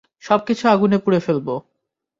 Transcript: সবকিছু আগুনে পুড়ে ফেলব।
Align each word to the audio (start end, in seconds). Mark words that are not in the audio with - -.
সবকিছু 0.23 0.63
আগুনে 0.67 0.97
পুড়ে 0.97 1.19
ফেলব। 1.19 1.47